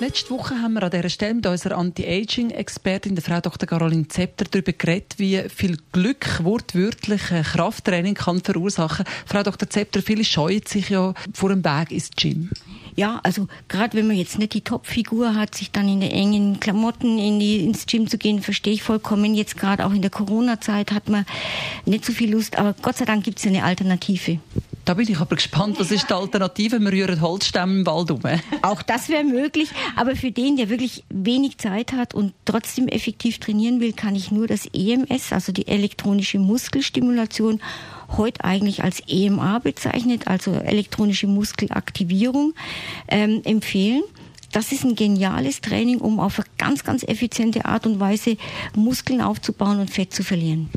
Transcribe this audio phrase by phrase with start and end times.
[0.00, 3.68] Letzte Woche haben wir an dieser Stelle mit unserer Anti-Aging-Expertin, der Frau Dr.
[3.68, 9.04] Caroline Zepter, darüber geredet, wie viel Glück wortwörtlich Krafttraining kann verursachen.
[9.26, 9.68] Frau Dr.
[9.68, 12.48] Zepter, viele scheuen sich ja vor dem Weg ins Gym.
[12.94, 16.60] Ja, also gerade wenn man jetzt nicht die Topfigur hat, sich dann in den engen
[16.60, 19.34] Klamotten in die, ins Gym zu gehen, verstehe ich vollkommen.
[19.34, 21.26] Jetzt gerade auch in der Corona-Zeit hat man
[21.86, 24.38] nicht so viel Lust, aber Gott sei Dank gibt es eine Alternative.
[24.88, 26.80] Da bin ich aber gespannt, was ist die Alternative?
[26.80, 28.22] Wir rühren Holzstämme im Wald um.
[28.62, 33.38] Auch das wäre möglich, aber für den, der wirklich wenig Zeit hat und trotzdem effektiv
[33.38, 37.60] trainieren will, kann ich nur das EMS, also die elektronische Muskelstimulation,
[38.16, 42.54] heute eigentlich als EMA bezeichnet, also elektronische Muskelaktivierung,
[43.08, 44.04] ähm, empfehlen.
[44.52, 48.38] Das ist ein geniales Training, um auf eine ganz, ganz effiziente Art und Weise
[48.74, 50.70] Muskeln aufzubauen und Fett zu verlieren.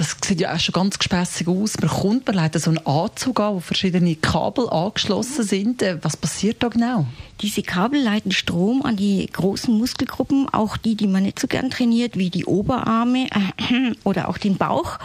[0.00, 1.78] Das sieht ja auch schon ganz gespässig aus.
[1.78, 5.82] Man kommt, man leitet so einen Anzug an, wo verschiedene Kabel angeschlossen sind.
[5.82, 7.04] Äh, was passiert da genau?
[7.42, 11.68] Diese Kabel leiten Strom an die großen Muskelgruppen, auch die, die man nicht so gern
[11.68, 14.98] trainiert, wie die Oberarme äh, oder auch den Bauch.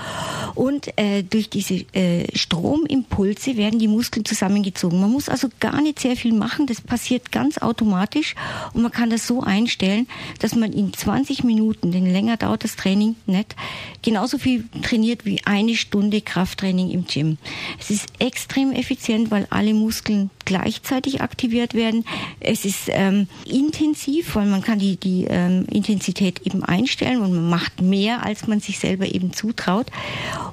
[0.54, 5.02] Und äh, durch diese äh, Stromimpulse werden die Muskeln zusammengezogen.
[5.02, 6.68] Man muss also gar nicht sehr viel machen.
[6.68, 8.36] Das passiert ganz automatisch
[8.74, 10.08] und man kann das so einstellen,
[10.40, 13.56] dass man in 20 Minuten, denn länger dauert das Training nicht,
[14.02, 17.38] genauso viel trainiert wie eine Stunde Krafttraining im Gym.
[17.80, 22.05] Es ist extrem effizient, weil alle Muskeln gleichzeitig aktiviert werden.
[22.39, 27.50] Es ist ähm, intensiv, weil man kann die, die ähm, Intensität eben einstellen und man
[27.50, 29.88] macht mehr, als man sich selber eben zutraut.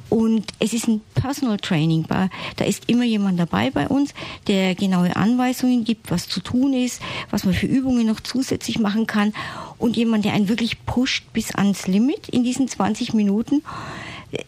[0.08, 2.06] Und es ist ein Personal Training.
[2.08, 4.14] Da ist immer jemand dabei bei uns,
[4.46, 9.06] der genaue Anweisungen gibt, was zu tun ist, was man für Übungen noch zusätzlich machen
[9.06, 9.34] kann
[9.76, 13.62] und jemand, der einen wirklich pusht bis ans Limit in diesen 20 Minuten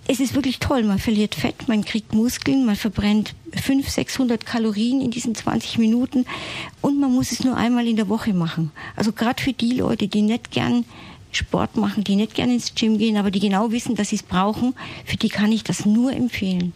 [0.07, 0.83] es ist wirklich toll.
[0.85, 6.27] Man verliert Fett, man kriegt Muskeln, man verbrennt 500, 600 Kalorien in diesen 20 Minuten
[6.81, 8.71] und man muss es nur einmal in der Woche machen.
[8.97, 10.85] Also gerade für die Leute, die nicht gern
[11.33, 14.23] Sport machen, die nicht gern ins Gym gehen, aber die genau wissen, dass sie es
[14.23, 14.75] brauchen,
[15.05, 16.73] für die kann ich das nur empfehlen.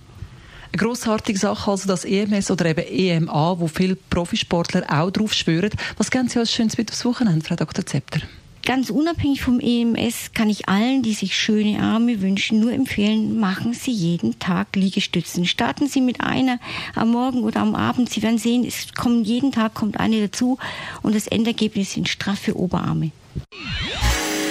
[0.73, 5.71] Eine grossartige Sache, also das EMS oder eben EMA, wo viele Profisportler auch drauf schwören.
[5.97, 7.87] Was geben Sie als schönes mit aufs Wochenende, Frau Dr.
[7.87, 8.21] Zepter?
[8.69, 13.73] Ganz unabhängig vom EMS kann ich allen, die sich schöne Arme wünschen, nur empfehlen, machen
[13.73, 15.47] Sie jeden Tag Liegestützen.
[15.47, 16.61] Starten Sie mit einer
[16.95, 18.11] am Morgen oder am Abend.
[18.11, 20.59] Sie werden sehen, es kommen jeden Tag kommt eine dazu
[21.01, 23.13] und das Endergebnis sind straffe Oberarme.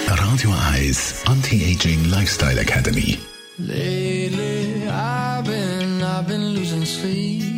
[0.08, 3.18] Radio Eyes Anti-Aging Lifestyle Academy.
[3.56, 7.57] Lately, I've been, I've been losing sleep.